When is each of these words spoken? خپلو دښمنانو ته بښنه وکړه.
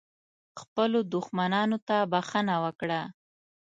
خپلو 0.61 0.99
دښمنانو 1.13 1.77
ته 1.87 1.97
بښنه 2.11 2.55
وکړه. 2.63 3.01